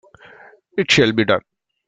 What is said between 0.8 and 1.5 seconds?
shall be done!